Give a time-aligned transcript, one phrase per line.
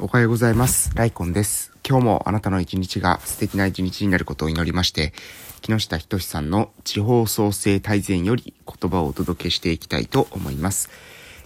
[0.00, 0.92] おはようございます。
[0.94, 1.72] ライコンです。
[1.84, 5.12] 今日もあなたの一日が素敵な一日になることを祈りまして、
[5.60, 10.88] 木下仁さんの地方創生大全より言葉をお届けしていきたいと思います。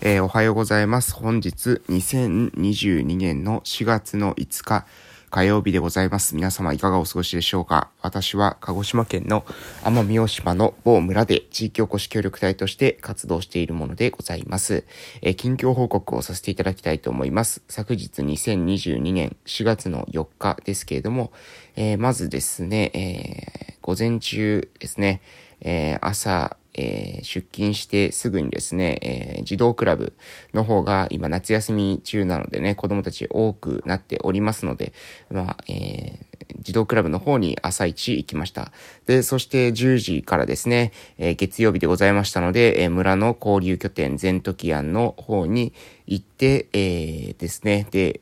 [0.02, 1.14] えー、おはようございます。
[1.14, 4.84] 本日2022年の4月の5日、
[5.32, 6.36] 火曜日でございます。
[6.36, 7.88] 皆様いかがお過ごしでしょうか？
[8.02, 9.46] 私は鹿児島県の
[9.82, 14.84] 奄美大島の某村で地域おこし協力隊として活動しているものでございます。
[15.22, 17.62] え、近況報告をさせていただきたいと思います。
[17.66, 21.32] 昨日2022年4月の4日ですけれども、
[21.76, 25.22] えー、まずですね、えー、午前中ですね、
[25.62, 30.14] え朝、えー、出勤してすぐにですね、えー、児童クラブ
[30.54, 34.92] の方が今夏休み中なのでね、子供たち多くなっておりますので、
[35.30, 38.72] まあ、えー、児童クラブの方に朝一行きました。
[39.06, 45.72] で、そして10時からですね、え月曜日でございましたので、え村の交流拠点全時庵の方に
[46.06, 48.20] 行って、えですね、で、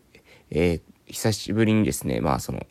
[0.51, 2.67] え久しぶりにですね、まあその、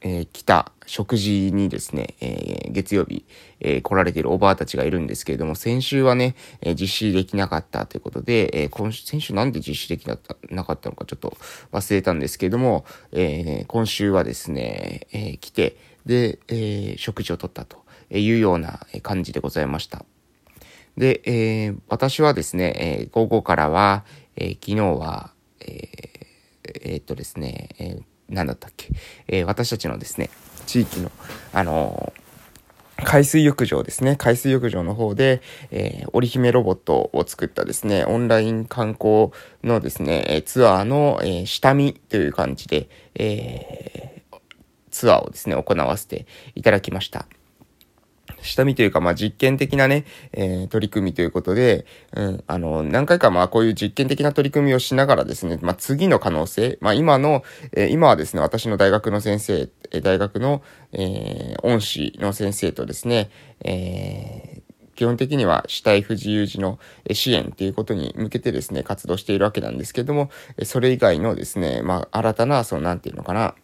[0.00, 3.24] えー、来た食事にですね、えー、月曜日、
[3.60, 11.36] えー、来られているおばあたちがいるんですけれども、先週はね、え実施できなかったということで、え今週、先週なんで実施できなかったのかちょっと
[11.72, 15.76] 忘れたんですけれども、え今週はですね、え来て、
[16.06, 20.04] で、え食事をとったというような感じでございました。
[20.96, 24.04] で、え私はですね、え午後からは、
[24.36, 25.88] え昨日は、え
[26.82, 28.88] えっとですね、えー何だったっけ、
[29.26, 30.30] えー、私たちのですね、
[30.66, 31.10] 地域の、
[31.52, 34.16] あのー、海水浴場ですね。
[34.16, 39.30] 海水浴場の方で、えー、織姫ロボットを作ったですね、オンライン観光
[39.62, 44.38] のですね、ツアーの、えー、下見という感じで、えー、
[44.90, 47.26] ツアーをですね、行わせていただきました。
[48.48, 59.68] 下見というか、まあ、実験的なね、えー、取り組みということで、うん、あの、何回かまあ、こういう実験的な取り組みをしながらですね、まあ、次の可能性、まあ、今の、えー、今はですね、私の大学の先生、
[60.00, 63.30] 大学の、えー、恩師の先生とですね、
[63.64, 66.80] えー、基本的には死体不自由児の
[67.12, 70.30] 支援っていうことに向けてですね、活動しているわけなんですけども、
[70.64, 73.54] それ以外のですね、まあ、新たな、その、なんていうのかな、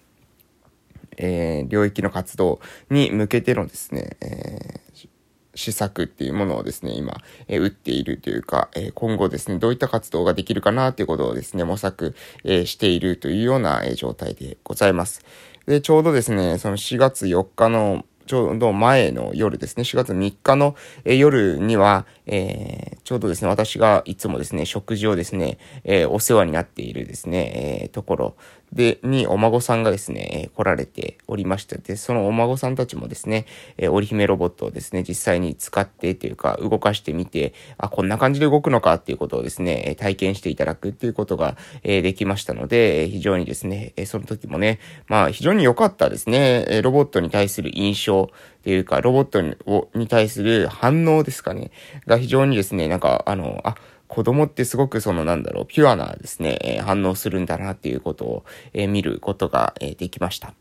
[1.19, 2.61] えー、領域の活動
[2.91, 5.09] に向けてのですね、えー、
[5.55, 7.17] 施策っていうものをですね、今、
[7.49, 12.15] えー、打っているというか、えー、今後ですね、どういった活動ができるかなということをですね、模索、
[12.45, 15.25] えー、しているというような、えー、状態でございます。
[15.67, 28.37] で、ちょうどですね、その4月4日のちょうど前の夜ですね、4月3日の、夜には、えー、ちょうどですね、私がいつもですね、食事をですね、えー、お世話になっているですね、えー、ところ
[28.73, 49.55] で、にお孫さんがですね、来られておりまして、で、そのお孫さんたちもですね、えー、織姫ロボットをですね、実際に使ってというか、動かしてみて、あ、こんな感じで動くのかっていうことをですね、体験していただくっていうことが、えー、できましたので、非常にですね、えその時もね、まあ、非常に良かったですね、ロボットに対する印象っていうか、ロボットに
[49.95, 51.71] に対する反応ですかね、
[52.07, 53.77] が非常にですね、なんか、あの、あ、
[54.15, 60.55] 子供ってすごくそのなんだろう、ピュアなですね、えー、反応するんだなっていうことを、えー、見ることが、えー、できました。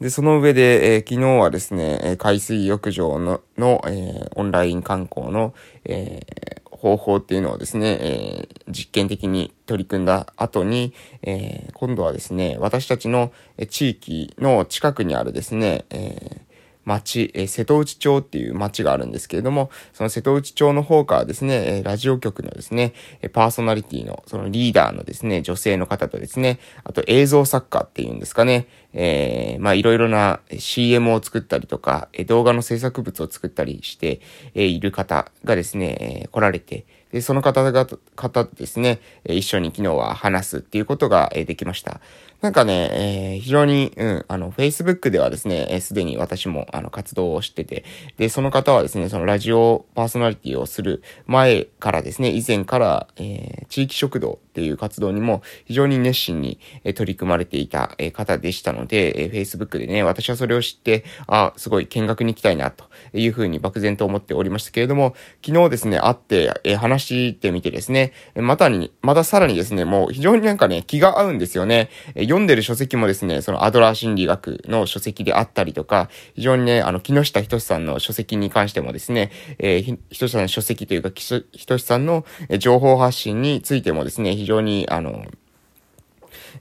[0.00, 5.52] で、その上で、えー、昨日はですね、海水浴場の、の、えー、オンライン観光の、
[5.84, 13.32] えー、方法っていうのをですね、えー、実験的に取り組んだ後に、えー、今度はですね、私たちの
[13.68, 16.45] 地域の近くにあるですね、えー
[16.86, 22.94] 町、え、瀬戸内町っていう町があるんですけれども、その瀬戸内町の方からですね、え、ラジオ局のですね、
[23.32, 34.20] パーソナリティの、そのリーダーのですね、女性の方とですね、あと映像作家っていうんですかね、えー、まあいろいろな CM を作ったりとか、動画の制作物を作ったりして、
[34.54, 42.00] え、いる方がですね、来られて、で、その方が、方ですね、一緒に昨日は話すっていうことができました。
[42.42, 47.84] なんかね、えー、非常に、うん、あの、Facebook ではですね、す、で、に私も、あの、活動をしてて、
[48.18, 56.58] で、その方はですね、そのラジオパーソナリティをする前からですね、以前から、えー、地域食堂っていう活動にも非常に熱心に、
[56.94, 65.14] 取り組まれていた、方でしたので、Facebook でね、私はそれを知って、あ、すごい見学に行きたいな、というふうに漠然と思っておりましたけれども、
[65.44, 71.90] 昨日ですね、会って、話してみてですね、またに、またさらにですね、もう非常になんかね、気が合うんですよね。
[72.14, 82.24] 読んでる書籍もですね、そのアドラー心理学の書籍であったりとか、非常にね、あの、木下仁さんの書籍に関してもですね、えー、ひとしさんの書籍というか、ひとしさんの
[82.58, 85.26] 情報発信についてもですね、非常に、あの、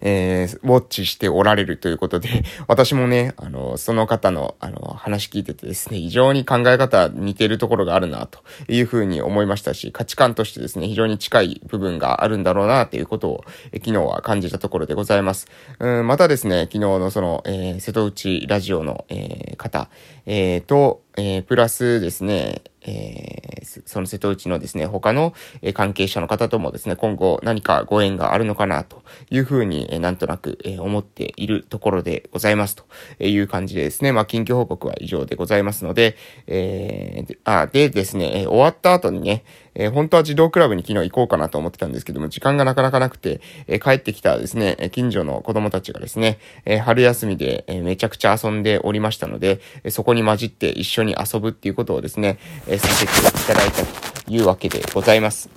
[0.02, 15.48] えー、ウォッチしておられるということで、 私もね、あの、その方の、あの、話聞いててですね、非常に考え方似てるところがあるな、というふうに思いましたし、価値観としてですね、非常に近い部分があるんだろうな、ということを、え昨日は感じたところでございます。
[15.80, 19.90] うん、またですね、昨日のその、えー、瀬戸内ラジオの、えー、方、
[20.26, 25.34] えー、と、えー、プラスですね、えー、その瀬戸内のですね、他の、
[25.74, 32.86] 関係者の方ともですね、今後何かご縁があるのかなというふうに、えなんとなく、え思っているところでございますと
[33.20, 36.16] いう感じでですね、まあ、近況報告は以上でございますので、
[36.48, 39.44] えー、あ、でですね、終わった後にね、
[39.76, 55.50] えー、本当は児童クラブに昨日行こうかなと思ってたんですけども、時間がなかなかなくて、えー、帰ってきたですね、近所の子供たちがですね、えー、春休みで、えめちゃくちゃ遊んでおりましたので、えそこに混じって一緒に遊ぶっていうことをですね、えさせていただいたというわけでございます。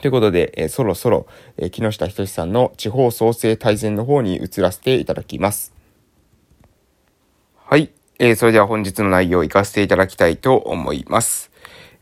[0.00, 1.26] ということで、えそろそろ、
[1.56, 5.72] え木下仁さんの地方創生大全の方に移らせていただきます。
[7.64, 7.90] はい。
[8.18, 11.50] えー、それでは本日の内容を活かせていただきたいと思います。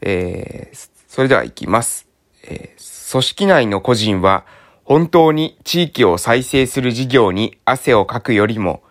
[0.00, 2.06] えー、それでは行きます。
[2.44, 4.46] えー、組織内の個人は
[4.84, 8.84] 本当に地域を再生する事業に汗をかくよりも、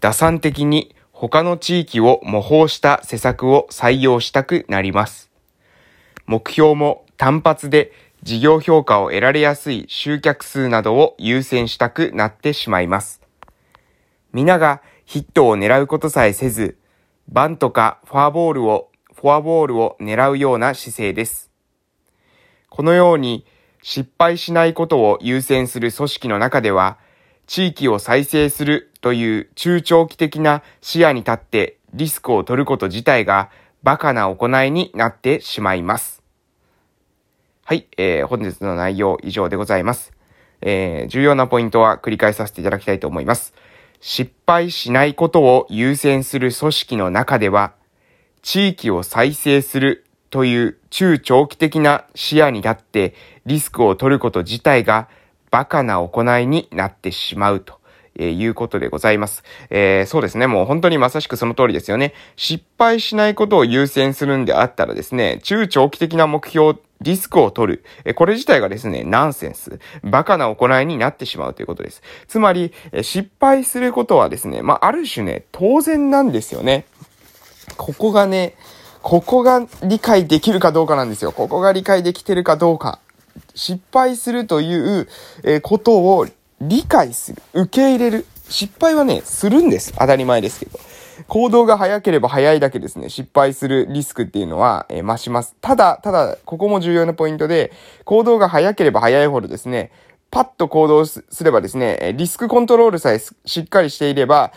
[0.00, 5.30] 打算的に他の地域を模倣した施策を採用したくなります。
[6.26, 7.92] 目標も単発で
[8.24, 13.22] 事業評価を得られやすい集客数などを優先したくなってしまいます。
[14.32, 16.76] 皆がヒットを狙うことさえせず、
[17.28, 21.51] バンとかフォアボールを、フォアボールを狙うような姿勢です。
[22.72, 23.44] このように
[23.82, 26.96] 失敗しないことを優先する組織の中では、
[27.46, 33.50] 地域を再生するという中長期的な視野に立ってリスクを取ること自体が
[33.82, 36.22] バカな行いになってしまいます。
[37.66, 40.14] はい、えー、本日の内容以上でございます。
[40.62, 43.52] えー、重要なポイントは繰り返させていただきたいと思います。
[44.00, 47.74] 失敗しないことを優先する組織の中では、
[48.40, 50.01] 地域を再生する
[50.32, 53.14] という中長期的な視野に立って
[53.44, 55.08] リスクを取ること自体が
[55.50, 57.80] バカな行いになってしまうと。
[58.14, 59.42] えー、いうことでございます。
[59.70, 60.46] えー、そうですね。
[60.46, 62.12] もう本当にまさしくその通りですよね。
[62.36, 67.84] 失敗しないことを優先するんであったらですね、中長期的な目標、リスクを取る。
[68.04, 69.80] えこれ自体がですね、ナンセンス。
[70.04, 72.02] バカな行いになってしまうということです。
[72.28, 76.84] つまり、え失敗することはですね、まあ、ある種ね、当然なんですよね。
[77.78, 78.56] ここがね、
[79.02, 81.32] ここが理解できるかどうかなんですよ。
[81.32, 83.00] ここが理解できてるかどうか。
[83.54, 85.08] 失敗するという、
[85.42, 86.26] えことを
[86.60, 87.42] 理解する。
[87.52, 88.26] 受け入れる。
[88.48, 89.92] 失敗はね、するんです。
[89.98, 90.78] 当たり前ですけど。
[91.28, 95.56] 行動が早ければ早いだけですね、失敗するリスクっていうのは、えー、増します。
[95.60, 97.72] ただ、ただ、ここも重要なポイントで、
[98.04, 99.90] 行動が早ければ早いほどですね、
[100.30, 104.52] パッと行動すればですね、リスクコントロールさえしっかりしていれば、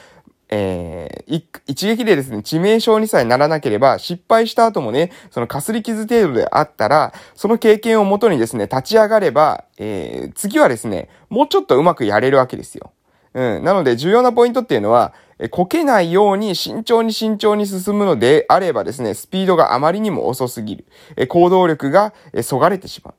[0.49, 12.91] えー、一撃でですね、致命傷にさえならなければ、失敗した後もね、そのかすり傷程度であったら、その経験をもとにですね、立ち上がれば、えー、次はですね、もうちょっとうまくやれるわけですよ。
[13.33, 13.63] うん。
[13.63, 20.85] なので、重要なポイントっていうのは、えこけないように慎重に慎重に進むのであればですね、スピードがあまりにも遅すぎる。
[21.17, 23.13] え行動力が、えそがれてしまう。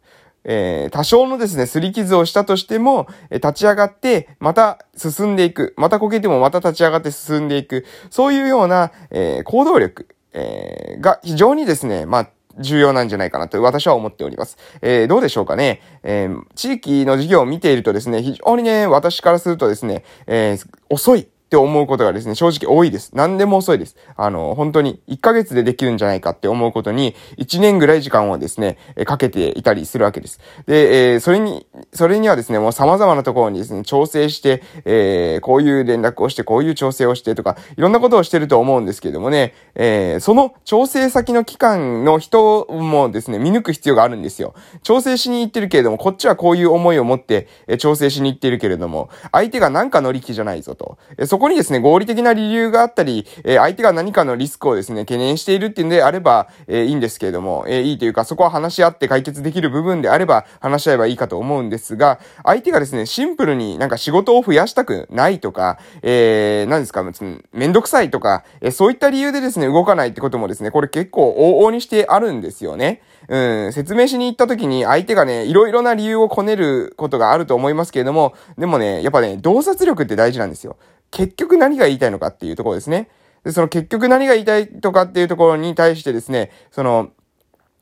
[0.46, 5.74] えー、多少のですね、擦り傷をしたとしても、え、立ち上がって、また進んでいく。
[5.76, 7.84] またこけてもまた立ち上がって進んでいく。
[8.10, 14.56] そういうような、えー、行動力、えが非常にですね、まあ、重要なんじゃないかなと私は思っております。
[14.82, 15.82] えー、どうでしょうかね。
[16.02, 21.28] えー、地域の事業を見ているとですね、非常にね、私からするとですね、えー、遅い。
[21.46, 23.12] って思うことがですね、正直多いです。
[23.14, 23.96] 何でも遅いです。
[24.16, 30.40] あの、本当に1ヶ月でできるんじゃないかって思うことに、1年ぐらい時間をですね、かけていたりするわけです。
[30.66, 44.54] で、えー、それに、それにはですね、もう様々なところにですね、調整して、えー、こういう連絡をして、こういう調整をしてとか、いろんなことをしてると思うんですけどもね、えー、その調整先の機関の人もですね、見抜く必要があるんですよ。
[44.82, 50.98] 調整しに行ってるけれども、こっちはこういう思いを持って、え調整しに行ってるけれども、相手がなんか乗り気じゃないぞと。
[51.16, 67.04] えそここにですね、合理的な理由があったり、え相手が何かのリスクをですね、懸念しているっていうんであれば、えいいんですけれども、えいいというか、そこは話し合って解決できる部分であれば、話し合えばいいかと思うんですが、相手がですね、シンプルになんか仕事を増やしたくないとか、えー、何ですか、
[67.52, 73.02] めんどくさいとか、えそういった理由でですね、動かないってこともですね、これ結構往々にしてあるんですよね。
[73.28, 80.76] うん、説明しに行った時に相手がね、いろいろな理由をこねることがあると思いますけれども、でもね、やっぱね、洞察力って大事なんですよ。
[81.10, 83.08] 結局何が言いたいのかっていうところですね。
[83.44, 87.10] で、その結局何が言いたいとかっていうところに対してですね、その、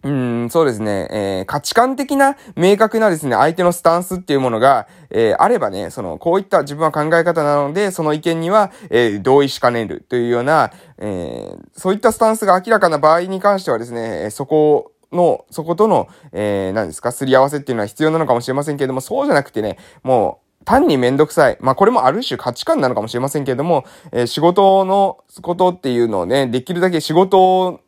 [0.05, 21.59] うん、そうですね、えー、価値観的な明確なですね、相手のスタンスっていうものが、えー、あればね、その、こういった自分は考え方なので、その意見には、えー、同意しかねるというような、えそういったスタンスが明らかな場合に関してはですね、そこの、そことの、え何ですか、すり合わせっていうのは必要なのかもしれませんけれども、そうじゃなくてね、もう、単にめんどくさい。
[21.61, 27.81] まあ、これもある種価値観なのかもしれませんけれども、え仕事のことっていうのをね、できるだけ仕事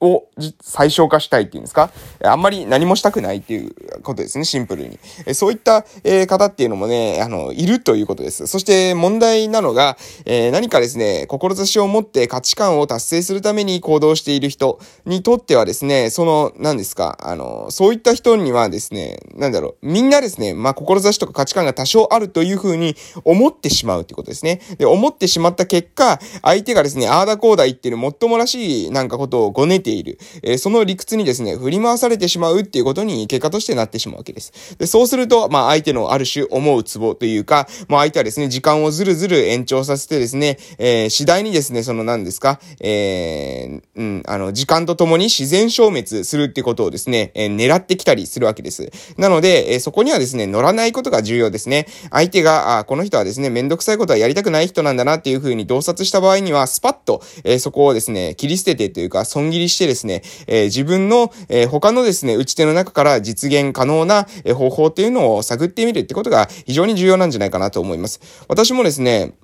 [0.00, 0.26] を
[0.60, 1.90] 最小化したいっていうんですか？
[2.22, 4.98] あんまり何もしたくないっていうことですね、シンプルに。
[5.24, 8.46] えそういった、え、方っていうのもね、あの、いるということです。
[8.46, 24.60] そして問題なのが、え、何かですね、志を持って価値観を達成するために行動している人にとってはですね、その、何ですか、あの、そういった人にはですね、なんだろう、みんなですね、まあ、志とか価値観が多少あるというふうに思ってしまうってことですね。
[24.78, 30.18] で、思ってしまった結果、相手がですね、ああだこうだ言ってるもっともらしいなんかことをごねてている。
[30.42, 34.76] えー、その理屈にですね、振り回されてしまうっていうことに結果としてなってしまうわけです。
[34.78, 48.90] で、そうすると、まあ相手のある種思うツボというか、まあ相手はですね、時間をずるずる延長させてですね、えー、次第にですね、その何ですか、えー、うん、あの、時間とともに自然消滅するってことをですね、えー、狙ってきたりするわけです。
[49.16, 51.86] なので、えー、そこにはですね、乗らないことが重要ですね。
[52.10, 68.20] 相手が、あ、この人はですね、めんどくさいことはやりたくない人なんだなっていうふうに洞察した場合には、スパッと、えー、そこをですね、切り捨ててというか、損切りししてですね、えー、自分の、えー、他のですね、打ち手の中から実現可能な、えー、方法っていうのを探ってみるってことが非常に重要なんじゃないかなと思います。
[68.48, 69.34] 私もですね、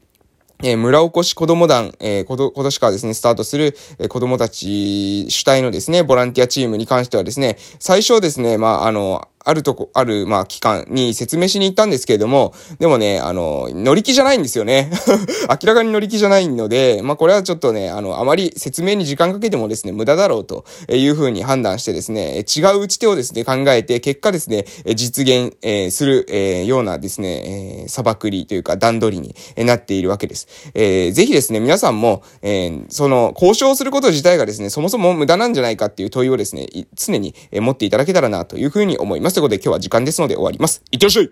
[0.65, 14.91] えー、村おこし子供団、えー、今年からですね、スタートする、えー、子供たち主体のですね、ボランティアチームに関してはですね、最初ですね、まあ、あの、あるとこ、ある、まあ、機関に説明しに行ったんですけれども、でもね、あの、乗り気じゃないんですよね。
[15.49, 29.35] 明らかに乗り気じゃないので、まあ、これはちょっとね、あの、あまり説明に時間かけてもですね、無駄だろうというふうに判断してですね、違う打ち手をですね、考えて、結果ですね、実現、えー、する、えー、ようなですね、えー、砂漠りというか段取りに
[29.65, 30.47] なっているわけです。
[30.75, 39.35] えー、ぜひですね、皆さんも、えー、その、交渉すること自体がですね、そもそも無駄なんじゃないかっていう問いをですね、常に持っていただけたらなというふうに思いますます。
[39.35, 40.83] ということで今日は時間ですので終わります。
[40.93, 41.31] いってらっしゃい